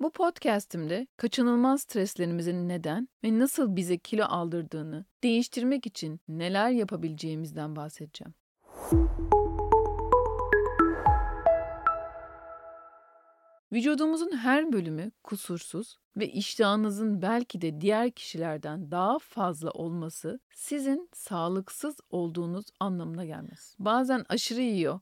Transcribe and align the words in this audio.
Bu 0.00 0.12
podcast'imde 0.12 1.06
kaçınılmaz 1.16 1.80
streslerimizin 1.82 2.68
neden 2.68 3.08
ve 3.24 3.38
nasıl 3.38 3.76
bize 3.76 3.98
kilo 3.98 4.24
aldırdığını 4.24 5.04
değiştirmek 5.22 5.86
için 5.86 6.20
neler 6.28 6.70
yapabileceğimizden 6.70 7.76
bahsedeceğim. 7.76 8.34
Vücudumuzun 13.72 14.36
her 14.36 14.72
bölümü 14.72 15.10
kusursuz 15.22 15.98
ve 16.16 16.28
iştahınızın 16.28 17.22
belki 17.22 17.60
de 17.60 17.80
diğer 17.80 18.10
kişilerden 18.10 18.90
daha 18.90 19.18
fazla 19.18 19.70
olması 19.70 20.40
sizin 20.54 21.08
sağlıksız 21.12 21.96
olduğunuz 22.10 22.66
anlamına 22.80 23.24
gelmez. 23.24 23.76
Bazen 23.78 24.24
aşırı 24.28 24.60
yiyor, 24.60 25.00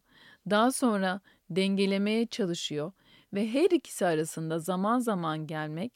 daha 0.51 0.73
sonra 0.73 1.20
dengelemeye 1.51 2.27
çalışıyor 2.27 2.93
ve 3.34 3.52
her 3.52 3.70
ikisi 3.70 4.07
arasında 4.07 4.59
zaman 4.59 4.98
zaman 4.98 5.46
gelmek 5.46 5.93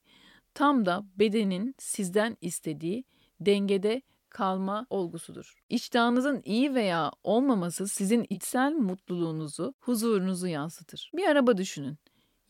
tam 0.54 0.86
da 0.86 1.04
bedenin 1.16 1.74
sizden 1.78 2.36
istediği 2.40 3.04
dengede 3.40 4.02
kalma 4.28 4.86
olgusudur. 4.90 5.54
İştahınızın 5.68 6.42
iyi 6.44 6.74
veya 6.74 7.12
olmaması 7.24 7.88
sizin 7.88 8.26
içsel 8.30 8.72
mutluluğunuzu, 8.72 9.74
huzurunuzu 9.80 10.46
yansıtır. 10.46 11.10
Bir 11.16 11.26
araba 11.26 11.56
düşünün. 11.56 11.98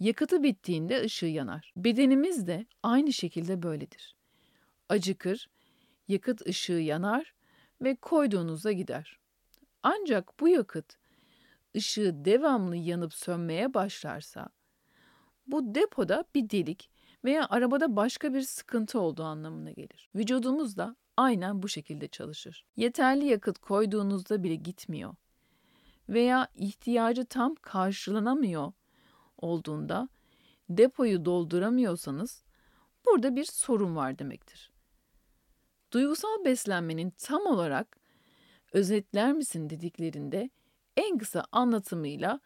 Yakıtı 0.02 0.42
bittiğinde 0.42 1.02
ışığı 1.02 1.27
yanar. 1.27 1.73
Bedenimiz 1.77 2.47
de 2.47 2.66
aynı 2.83 3.12
şekilde 3.12 3.62
böyledir. 3.62 4.16
Acıkır, 4.88 5.48
yakıt 6.09 6.47
ışığı 6.47 6.73
yanar 6.73 7.34
ve 7.83 7.95
koyduğunuzda 7.95 8.73
gider. 8.73 9.19
Ancak 9.83 10.41
bu 10.41 10.48
yakıt 10.48 10.97
ışığı 11.77 12.25
devamlı 12.25 12.77
yanıp 12.77 13.15
sönmeye 13.15 13.75
başlarsa 13.75 14.48
bu 15.47 15.75
depoda 15.75 16.25
bir 16.34 16.50
delik 16.50 16.91
veya 17.25 17.47
arabada 17.50 17.97
başka 17.97 18.34
bir 18.34 18.42
sıkıntı 18.42 19.00
olduğu 19.00 19.25
anlamına 19.25 19.70
gelir. 19.70 20.11
Vücudumuz 20.14 20.77
da 20.77 20.97
aynen 21.17 21.62
bu 21.62 21.69
şekilde 21.69 22.08
çalışır. 22.08 22.64
Yeterli 22.77 23.27
yakıt 23.27 23.58
koyduğunuzda 23.58 24.42
bile 24.42 24.55
gitmiyor 24.55 25.14
veya 26.08 26.48
ihtiyacı 26.55 27.25
tam 27.25 27.55
karşılanamıyor 27.55 28.73
olduğunda 29.43 30.09
depoyu 30.69 31.25
dolduramıyorsanız 31.25 32.45
burada 33.07 33.37
bir 33.37 33.45
sorun 33.45 33.97
var 33.97 34.19
demektir. 34.19 34.73
Duygusal 35.93 36.45
beslenmenin 36.45 37.11
tam 37.11 37.47
olarak 37.47 37.97
özetler 38.73 39.33
misin 39.33 39.70
dediklerinde 39.70 40.51
en 40.97 41.19
kısa 41.19 41.45
anlatımıyla 41.53 42.41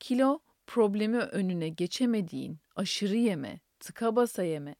kilo 0.00 0.38
problemi 0.66 1.18
önüne 1.18 1.68
geçemediğin 1.68 2.58
aşırı 2.76 3.16
yeme, 3.16 3.60
tıka 3.80 4.16
basa 4.16 4.42
yeme 4.42 4.74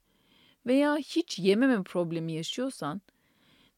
veya 0.67 0.97
hiç 0.97 1.39
yememe 1.39 1.83
problemi 1.83 2.33
yaşıyorsan 2.33 3.01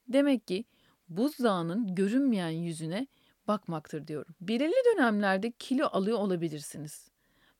demek 0.09 0.47
ki 0.47 0.65
buzdağının 1.09 1.95
görünmeyen 1.95 2.49
yüzüne 2.49 3.07
bakmaktır 3.49 4.07
diyorum. 4.07 4.35
Belirli 4.41 4.95
dönemlerde 4.95 5.51
kilo 5.51 5.87
alıyor 5.87 6.19
olabilirsiniz. 6.19 7.11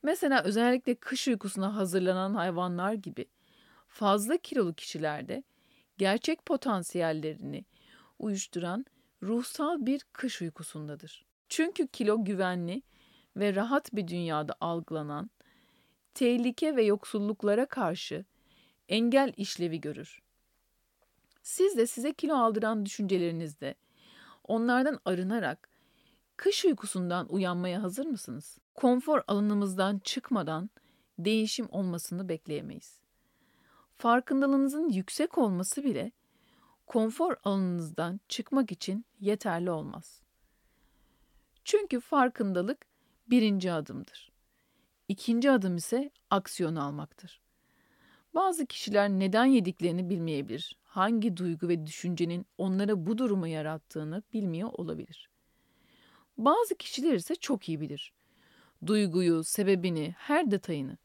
Mesela 0.07 0.43
özellikle 0.43 0.95
kış 0.95 1.29
uykusuna 1.29 1.77
hazırlanan 1.77 2.35
hayvanlar 2.35 2.93
gibi 2.93 3.27
fazla 3.89 4.37
kilolu 4.37 4.75
kişilerde 4.75 5.43
gerçek 5.99 6.47
potansiyellerini 6.47 7.65
uyuşturan 8.19 8.87
ruhsal 9.23 9.87
bir 9.87 10.07
kış 10.13 10.43
uykusundadır. 10.43 11.25
Çünkü 11.49 11.87
kilo 11.89 12.25
güvenli 12.25 12.83
ve 13.37 13.55
rahat 13.55 13.95
bir 13.95 14.09
dünyada 14.09 14.55
algılanan 14.61 15.31
tehlike 16.15 16.77
ve 16.77 16.85
yoksulluklara 16.85 17.67
karşı 17.67 18.25
engel 18.89 19.33
işlevi 19.37 19.81
görür. 19.81 20.23
Siz 21.43 21.77
de 21.77 21.87
size 21.87 22.13
kilo 22.13 22.35
aldıran 22.37 22.87
düşüncelerinizde 22.87 23.75
onlardan 24.45 25.01
arınarak 25.05 25.69
kış 26.37 26.65
uykusundan 26.65 27.33
uyanmaya 27.33 27.83
hazır 27.83 28.07
mısınız? 28.07 28.59
Konfor 28.77 29.23
alanımızdan 29.29 29.99
çıkmadan 29.99 30.71
değişim 31.19 31.67
olmasını 31.71 32.29
bekleyemeyiz. 32.29 33.01
Farkındalığınızın 33.97 34.89
yüksek 34.89 35.39
olması 35.39 35.85
bile 35.85 36.13
konfor 36.87 37.37
alanınızdan 37.45 38.21
çıkmak 38.29 38.73
için 38.73 39.05
yeterli 39.21 39.71
olmaz. 39.71 40.23
Çünkü 41.65 42.01
farkındalık 42.01 42.87
birinci 43.31 43.73
adımdır. 43.73 44.33
İkinci 45.09 45.51
adım 45.51 45.77
ise 45.77 46.11
aksiyon 46.31 46.77
almaktır. 46.77 47.41
Bazı 48.35 48.67
kişiler 48.67 49.09
neden 49.09 49.45
yediklerini 49.45 50.11
bilmeyebilir. 50.11 50.79
Hangi 50.85 51.37
duygu 51.37 51.69
ve 51.69 51.87
düşüncenin 51.87 52.47
onlara 52.59 53.07
bu 53.07 53.19
durumu 53.19 53.47
yarattığını 53.47 54.23
bilmiyor 54.33 54.71
olabilir. 54.73 55.31
Bazı 56.39 56.75
kişiler 56.75 57.15
ise 57.15 57.35
çok 57.35 57.69
iyi 57.69 57.81
bilir. 57.81 58.13
Duyguyu, 58.87 59.45
sebebini, 59.45 60.15
her 60.19 60.51
detayını. 60.51 60.99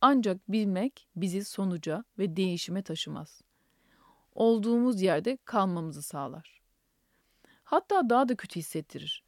Ancak 0.00 0.52
bilmek 0.52 1.08
bizi 1.16 1.44
sonuca 1.44 2.04
ve 2.18 2.36
değişime 2.36 2.82
taşımaz. 2.82 3.42
Olduğumuz 4.34 5.02
yerde 5.02 5.38
kalmamızı 5.44 6.02
sağlar. 6.02 6.60
Hatta 7.64 8.10
daha 8.10 8.28
da 8.28 8.36
kötü 8.36 8.60
hissettirir. 8.60 9.24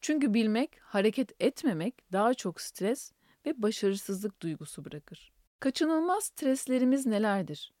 Çünkü 0.00 0.34
bilmek, 0.34 0.78
hareket 0.80 1.42
etmemek 1.42 2.12
daha 2.12 2.34
çok 2.34 2.60
stres 2.60 3.12
ve 3.46 3.62
başarısızlık 3.62 4.42
duygusu 4.42 4.84
bırakır. 4.84 5.32
Kaçınılmaz 5.60 6.24
streslerimiz 6.24 7.06
nelerdir? 7.06 7.72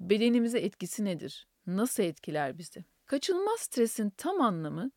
Bedenimize 0.00 0.58
etkisi 0.58 1.04
nedir? 1.04 1.46
Nasıl 1.66 2.02
etkiler 2.02 2.58
bizi? 2.58 2.84
Kaçınılmaz 3.06 3.60
stresin 3.60 4.10
tam 4.10 4.40
anlamı 4.40 4.90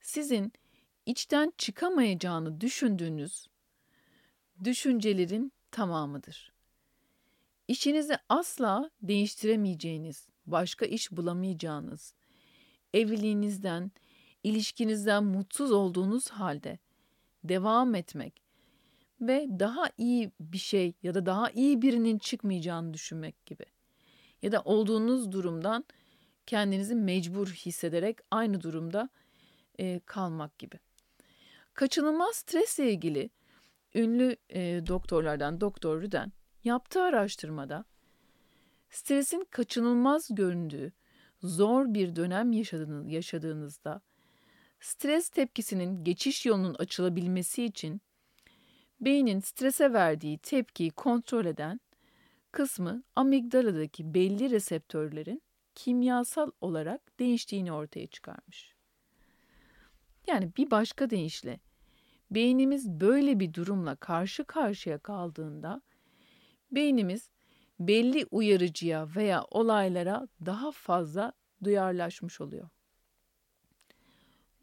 sizin 0.00 0.52
içten 1.08 1.52
çıkamayacağını 1.58 2.60
düşündüğünüz 2.60 3.48
düşüncelerin 4.64 5.52
tamamıdır. 5.70 6.52
İşinizi 7.68 8.14
asla 8.28 8.90
değiştiremeyeceğiniz, 9.02 10.28
başka 10.46 10.86
iş 10.86 11.12
bulamayacağınız, 11.12 12.14
evliliğinizden, 12.94 13.90
ilişkinizden 14.42 15.24
mutsuz 15.24 15.72
olduğunuz 15.72 16.28
halde 16.28 16.78
devam 17.44 17.94
etmek 17.94 18.42
ve 19.20 19.46
daha 19.58 19.90
iyi 19.98 20.32
bir 20.40 20.58
şey 20.58 20.94
ya 21.02 21.14
da 21.14 21.26
daha 21.26 21.50
iyi 21.50 21.82
birinin 21.82 22.18
çıkmayacağını 22.18 22.94
düşünmek 22.94 23.46
gibi. 23.46 23.64
Ya 24.42 24.52
da 24.52 24.62
olduğunuz 24.62 25.32
durumdan 25.32 25.84
kendinizi 26.46 26.94
mecbur 26.94 27.48
hissederek 27.48 28.18
aynı 28.30 28.60
durumda 28.60 29.08
kalmak 30.06 30.58
gibi. 30.58 30.78
Kaçınılmaz 31.78 32.36
stresle 32.36 32.92
ilgili 32.92 33.30
ünlü 33.94 34.36
e, 34.50 34.60
doktorlardan 34.86 35.60
Doktor 35.60 36.02
Rüden 36.02 36.32
yaptığı 36.64 37.02
araştırmada 37.02 37.84
stresin 38.90 39.46
kaçınılmaz 39.50 40.34
göründüğü 40.34 40.92
zor 41.42 41.94
bir 41.94 42.16
dönem 42.16 42.52
yaşadığınız, 42.52 43.12
yaşadığınızda 43.12 44.00
stres 44.80 45.28
tepkisinin 45.28 46.04
geçiş 46.04 46.46
yolunun 46.46 46.74
açılabilmesi 46.74 47.64
için 47.64 48.00
beynin 49.00 49.40
strese 49.40 49.92
verdiği 49.92 50.38
tepkiyi 50.38 50.90
kontrol 50.90 51.44
eden 51.44 51.80
kısmı 52.52 53.02
amigdaladaki 53.16 54.14
belli 54.14 54.50
reseptörlerin 54.50 55.42
kimyasal 55.74 56.50
olarak 56.60 57.18
değiştiğini 57.18 57.72
ortaya 57.72 58.06
çıkarmış. 58.06 58.74
Yani 60.26 60.50
bir 60.56 60.70
başka 60.70 61.10
deyişle 61.10 61.60
beynimiz 62.30 62.88
böyle 62.88 63.40
bir 63.40 63.54
durumla 63.54 63.96
karşı 63.96 64.44
karşıya 64.44 64.98
kaldığında 64.98 65.82
beynimiz 66.72 67.30
belli 67.80 68.26
uyarıcıya 68.30 69.08
veya 69.16 69.44
olaylara 69.50 70.28
daha 70.46 70.72
fazla 70.72 71.32
duyarlaşmış 71.64 72.40
oluyor. 72.40 72.68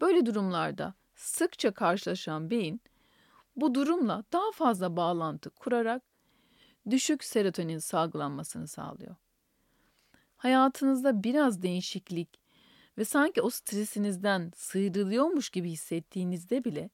Böyle 0.01 0.25
durumlarda 0.25 0.93
sıkça 1.15 1.71
karşılaşan 1.71 2.49
beyin 2.49 2.81
bu 3.55 3.75
durumla 3.75 4.23
daha 4.33 4.51
fazla 4.51 4.97
bağlantı 4.97 5.49
kurarak 5.49 6.03
düşük 6.89 7.23
serotonin 7.23 7.79
salgılanmasını 7.79 8.67
sağlıyor. 8.67 9.15
Hayatınızda 10.37 11.23
biraz 11.23 11.61
değişiklik 11.61 12.39
ve 12.97 13.05
sanki 13.05 13.41
o 13.41 13.49
stresinizden 13.49 14.51
sıyrılıyormuş 14.55 15.49
gibi 15.49 15.69
hissettiğinizde 15.69 16.63
bile 16.63 16.89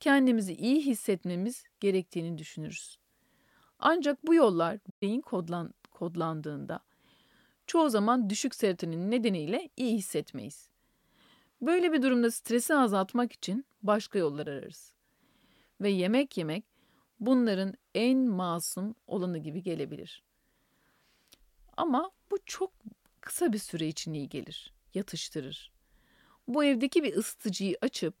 kendimizi 0.00 0.54
iyi 0.54 0.86
hissetmemiz 0.86 1.64
gerektiğini 1.80 2.38
düşünürüz. 2.38 2.98
Ancak 3.78 4.26
bu 4.26 4.34
yollar 4.34 4.78
beyin 5.02 5.20
kodlan, 5.20 5.74
kodlandığında 5.90 6.80
çoğu 7.66 7.90
zaman 7.90 8.30
düşük 8.30 8.54
serotonin 8.54 9.10
nedeniyle 9.10 9.70
iyi 9.76 9.96
hissetmeyiz. 9.96 10.68
Böyle 11.62 11.92
bir 11.92 12.02
durumda 12.02 12.30
stresi 12.30 12.74
azaltmak 12.74 13.32
için 13.32 13.66
başka 13.82 14.18
yollar 14.18 14.46
ararız. 14.46 14.92
Ve 15.80 15.88
yemek 15.88 16.36
yemek 16.36 16.64
bunların 17.20 17.74
en 17.94 18.18
masum 18.18 18.94
olanı 19.06 19.38
gibi 19.38 19.62
gelebilir. 19.62 20.22
Ama 21.76 22.10
bu 22.30 22.38
çok 22.46 22.72
kısa 23.20 23.52
bir 23.52 23.58
süre 23.58 23.88
için 23.88 24.12
iyi 24.12 24.28
gelir, 24.28 24.72
yatıştırır. 24.94 25.72
Bu 26.48 26.64
evdeki 26.64 27.02
bir 27.02 27.16
ısıtıcıyı 27.16 27.78
açıp 27.82 28.14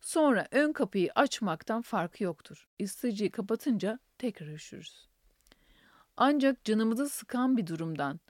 sonra 0.00 0.48
ön 0.50 0.72
kapıyı 0.72 1.10
açmaktan 1.14 1.82
farkı 1.82 2.24
yoktur. 2.24 2.68
Isıtıcıyı 2.78 3.30
kapatınca 3.30 3.98
tekrar 4.18 4.46
üşürüz. 4.46 5.08
Ancak 6.16 6.64
canımızı 6.64 7.08
sıkan 7.08 7.56
bir 7.56 7.66
durumdan 7.66 8.20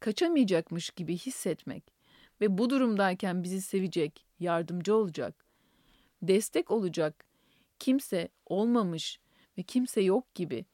kaçamayacakmış 0.00 0.90
gibi 0.90 1.16
hissetmek 1.16 1.92
ve 2.40 2.58
bu 2.58 2.70
durumdayken 2.70 3.42
bizi 3.42 3.62
sevecek, 3.62 4.26
yardımcı 4.38 4.94
olacak, 4.94 5.44
destek 6.22 6.70
olacak 6.70 7.24
kimse 7.78 8.28
olmamış 8.46 9.20
ve 9.58 9.62
kimse 9.62 10.00
yok 10.00 10.34
gibi 10.34 10.64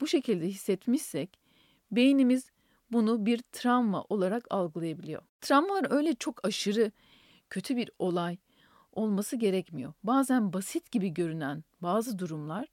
bu 0.00 0.06
şekilde 0.06 0.46
hissetmişsek 0.46 1.38
beynimiz 1.90 2.50
bunu 2.92 3.26
bir 3.26 3.42
travma 3.52 4.04
olarak 4.08 4.46
algılayabiliyor. 4.50 5.22
Travmalar 5.40 5.86
öyle 5.90 6.14
çok 6.14 6.44
aşırı 6.44 6.92
kötü 7.50 7.76
bir 7.76 7.90
olay 7.98 8.36
olması 8.98 9.36
gerekmiyor. 9.36 9.92
Bazen 10.02 10.52
basit 10.52 10.92
gibi 10.92 11.08
görünen 11.08 11.64
bazı 11.82 12.18
durumlar 12.18 12.68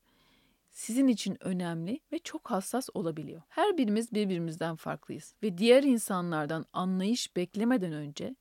sizin 0.72 1.08
için 1.08 1.38
önemli 1.40 2.00
ve 2.12 2.20
çok 2.20 2.52
hassas 2.52 2.90
olabiliyor. 2.94 3.42
Her 3.50 3.78
birimiz 3.78 4.14
birbirimizden 4.14 4.76
farklıyız 4.76 5.36
ve 5.44 5.58
diğer 5.58 5.84
insanlardan 5.84 6.66
anlayış 6.74 7.36
beklemeden 7.36 7.94
önce 7.94 8.36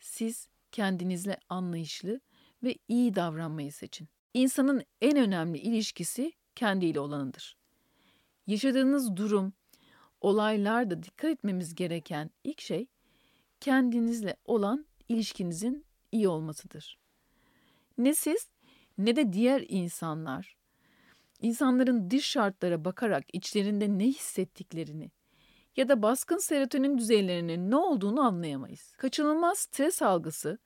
siz 0.00 0.48
kendinizle 0.72 1.38
anlayışlı 1.48 2.20
ve 2.62 2.74
iyi 2.88 3.14
davranmayı 3.14 3.72
seçin. 3.72 4.08
İnsanın 4.34 4.82
en 5.00 5.16
önemli 5.16 5.58
ilişkisi 5.58 6.32
kendiyle 6.54 7.00
olanıdır. 7.00 7.56
Yaşadığınız 8.46 9.16
durum, 9.16 9.52
olaylarda 10.20 11.02
dikkat 11.02 11.30
etmemiz 11.30 11.74
gereken 11.74 12.30
ilk 12.44 12.60
şey 12.60 12.86
kendinizle 13.60 14.36
olan 14.44 14.86
ilişkinizin 15.08 15.87
iyi 16.12 16.28
olmasıdır. 16.28 16.98
Ne 17.98 18.14
siz 18.14 18.48
ne 18.98 19.16
de 19.16 19.32
diğer 19.32 19.64
insanlar 19.68 20.56
insanların 21.40 22.10
dış 22.10 22.24
şartlara 22.26 22.84
bakarak 22.84 23.24
içlerinde 23.32 23.98
ne 23.98 24.06
hissettiklerini 24.06 25.10
ya 25.76 25.88
da 25.88 26.02
baskın 26.02 26.38
serotonin 26.38 26.98
düzeylerinin 26.98 27.70
ne 27.70 27.76
olduğunu 27.76 28.20
anlayamayız. 28.20 28.92
Kaçınılmaz 28.96 29.58
stres 29.58 30.02
algısı 30.02 30.58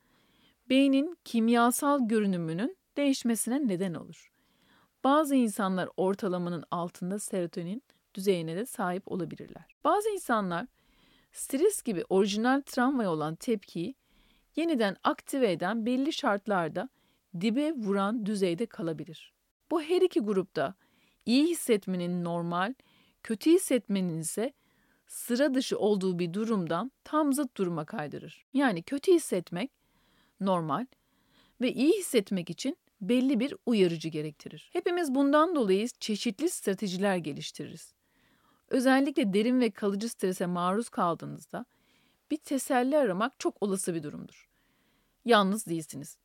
beynin 0.69 1.17
kimyasal 1.25 2.09
görünümünün 2.09 2.77
değişmesine 2.97 3.69
neden 3.69 3.95
olur. 3.95 4.33
Bazı 5.05 5.35
insanlar 5.35 5.89
ortalamanın 5.97 6.65
altında 6.71 7.19
serotonin 7.19 7.83
düzeyine 8.15 8.57
de 8.57 8.67
sahip 8.67 9.13
olabilirler. 9.13 9.77
Bazı 9.85 10.09
insanlar 10.09 10.67
stres 11.33 11.83
gibi 11.83 12.05
orijinal 12.09 12.63
travmaya 12.67 13.11
olan 13.11 13.35
tepkiyi 13.35 13.95
yeniden 14.57 14.97
aktive 15.05 15.53
eden 15.53 15.87
belli 15.87 16.13
şartlarda 16.13 16.89
dibe 17.41 17.73
vuran 17.73 18.27
düzeyde 18.27 18.67
kalabilir. 18.67 19.33
Bu 19.71 19.83
her 19.83 20.03
iki 20.03 20.21
grupta 20.21 20.75
iyi 21.27 21.47
hissetmenin 21.47 22.25
normal, 22.25 22.75
kötü 23.23 23.51
hissetmenin 23.51 24.21
ise 24.21 24.53
sıra 25.07 25.55
dışı 25.55 25.79
olduğu 25.79 26.19
bir 26.19 26.33
durumdan 26.33 26.93
tam 27.05 27.33
zıt 27.33 27.57
duruma 27.57 27.85
kaydırır. 27.85 28.47
Yani 28.53 28.83
kötü 28.83 29.13
hissetmek 29.13 29.71
normal 30.41 30.87
ve 31.61 31.73
iyi 31.73 31.93
hissetmek 31.93 32.51
için 32.51 32.77
belli 33.01 33.41
bir 33.41 33.55
uyarıcı 33.67 34.09
gerektirir. 34.09 34.71
Hepimiz 34.73 35.15
bundan 35.15 35.55
dolayı 35.55 35.89
çeşitli 35.89 36.51
stratejiler 36.51 37.17
geliştiririz. 37.17 37.95
Özellikle 38.69 39.33
derin 39.33 39.61
ve 39.61 39.71
kalıcı 39.71 40.09
strese 40.09 40.47
maruz 40.47 40.89
kaldığınızda 40.89 41.65
bir 42.33 42.37
teselli 42.37 42.99
aramak 42.99 43.41
çok 43.41 43.63
olası 43.63 43.95
bir 43.95 44.03
durumdur. 44.03 44.49
Yalnız 45.25 45.67
değilsiniz. 45.67 46.19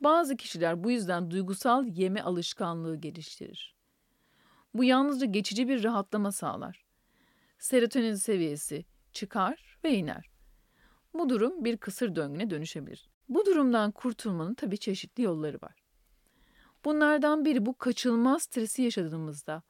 Bazı 0.00 0.36
kişiler 0.36 0.84
bu 0.84 0.90
yüzden 0.90 1.30
duygusal 1.30 1.86
yeme 1.86 2.22
alışkanlığı 2.22 2.96
geliştirir. 2.96 3.74
Bu 4.74 4.84
yalnızca 4.84 5.26
geçici 5.26 5.68
bir 5.68 5.84
rahatlama 5.84 6.32
sağlar. 6.32 6.84
Serotonin 7.58 8.14
seviyesi 8.14 8.84
çıkar 9.12 9.78
ve 9.84 9.94
iner. 9.94 10.30
Bu 11.14 11.28
durum 11.28 11.64
bir 11.64 11.76
kısır 11.76 12.16
döngüne 12.16 12.50
dönüşebilir. 12.50 13.08
Bu 13.28 13.46
durumdan 13.46 13.90
kurtulmanın 13.90 14.54
tabii 14.54 14.78
çeşitli 14.78 15.22
yolları 15.22 15.58
var. 15.62 15.84
Bunlardan 16.84 17.44
biri 17.44 17.66
bu 17.66 17.78
kaçılmaz 17.78 18.42
stresi 18.42 18.82
yaşadığımızda 18.82 19.62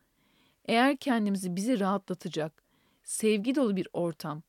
eğer 0.64 0.96
kendimizi 0.96 1.56
bizi 1.56 1.80
rahatlatacak, 1.80 2.62
sevgi 3.02 3.54
dolu 3.54 3.76
bir 3.76 3.88
ortam 3.92 4.42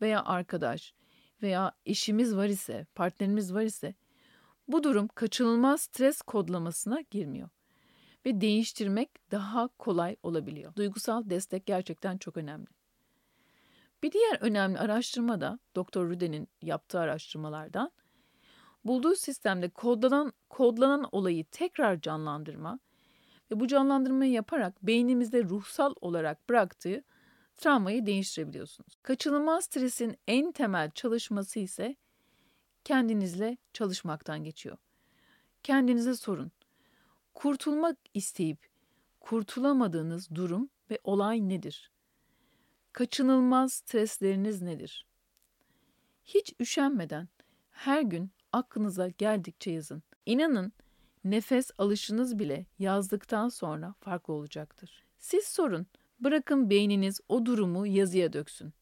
veya 0.00 0.24
arkadaş 0.24 0.94
veya 1.42 1.72
eşimiz 1.86 2.36
var 2.36 2.48
ise, 2.48 2.86
partnerimiz 2.94 3.54
var 3.54 3.62
ise 3.62 3.94
bu 4.68 4.82
durum 4.82 5.08
kaçınılmaz 5.08 5.80
stres 5.80 6.22
kodlamasına 6.22 7.00
girmiyor 7.10 7.48
ve 8.26 8.40
değiştirmek 8.40 9.30
daha 9.30 9.68
kolay 9.68 10.16
olabiliyor. 10.22 10.74
Duygusal 10.76 11.30
destek 11.30 11.66
gerçekten 11.66 12.18
çok 12.18 12.36
önemli. 12.36 12.66
Bir 14.02 14.12
diğer 14.12 14.38
önemli 14.40 14.78
araştırma 14.78 15.40
da 15.40 15.58
Dr. 15.76 16.00
Rüde'nin 16.00 16.48
yaptığı 16.62 17.00
araştırmalardan 17.00 17.90
bulduğu 18.84 19.14
sistemde 19.16 19.68
kodlanan, 19.68 20.32
kodlanan 20.48 21.08
olayı 21.12 21.44
tekrar 21.44 22.00
canlandırma 22.00 22.78
ve 23.50 23.60
bu 23.60 23.66
canlandırmayı 23.66 24.32
yaparak 24.32 24.82
beynimizde 24.82 25.44
ruhsal 25.44 25.94
olarak 26.00 26.48
bıraktığı 26.48 27.04
travmayı 27.58 28.06
değiştirebiliyorsunuz. 28.06 28.96
Kaçınılmaz 29.02 29.64
stresin 29.64 30.16
en 30.26 30.52
temel 30.52 30.90
çalışması 30.90 31.58
ise 31.58 31.96
kendinizle 32.84 33.56
çalışmaktan 33.72 34.44
geçiyor. 34.44 34.76
Kendinize 35.62 36.14
sorun. 36.14 36.52
Kurtulmak 37.34 37.96
isteyip 38.14 38.68
kurtulamadığınız 39.20 40.30
durum 40.34 40.70
ve 40.90 40.98
olay 41.04 41.48
nedir? 41.48 41.90
Kaçınılmaz 42.92 43.72
stresleriniz 43.72 44.62
nedir? 44.62 45.06
Hiç 46.24 46.54
üşenmeden 46.60 47.28
her 47.70 48.02
gün 48.02 48.30
aklınıza 48.52 49.08
geldikçe 49.08 49.70
yazın. 49.70 50.02
İnanın 50.26 50.72
nefes 51.24 51.70
alışınız 51.78 52.38
bile 52.38 52.66
yazdıktan 52.78 53.48
sonra 53.48 53.94
farklı 54.00 54.34
olacaktır. 54.34 55.04
Siz 55.18 55.44
sorun, 55.44 55.86
bırakın 56.20 56.70
beyniniz 56.70 57.20
o 57.28 57.46
durumu 57.46 57.86
yazıya 57.86 58.32
döksün. 58.32 58.72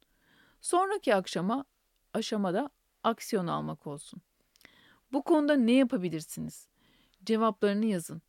Sonraki 0.60 1.14
akşama 1.14 1.64
aşamada 2.14 2.70
aksiyon 3.04 3.46
almak 3.46 3.86
olsun. 3.86 4.20
Bu 5.12 5.22
konuda 5.22 5.56
ne 5.56 5.72
yapabilirsiniz? 5.72 6.68
Cevaplarını 7.24 7.86
yazın. 7.86 8.22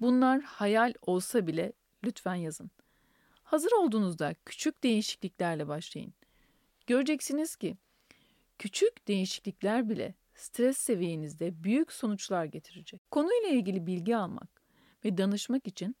Bunlar 0.00 0.40
hayal 0.40 0.94
olsa 1.02 1.46
bile 1.46 1.72
lütfen 2.04 2.34
yazın. 2.34 2.70
Hazır 3.42 3.72
olduğunuzda 3.72 4.34
küçük 4.44 4.82
değişikliklerle 4.82 5.68
başlayın. 5.68 6.14
Göreceksiniz 6.86 7.56
ki 7.56 7.76
küçük 8.58 9.08
değişiklikler 9.08 9.88
bile 9.88 10.14
stres 10.34 10.78
seviyenizde 10.78 11.64
büyük 11.64 11.92
sonuçlar 11.92 12.44
getirecek. 12.44 13.10
Konuyla 13.10 13.48
ilgili 13.48 13.86
bilgi 13.86 14.16
almak 14.16 14.62
ve 15.04 15.18
danışmak 15.18 15.66
için 15.66 15.96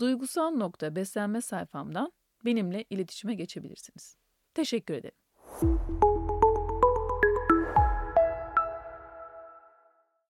duygusal 0.00 0.50
nokta 0.50 0.96
beslenme 0.96 1.40
sayfamdan 1.40 2.12
benimle 2.44 2.84
iletişime 2.90 3.34
geçebilirsiniz. 3.34 4.16
Teşekkür 4.54 4.94
ederim. 4.94 6.09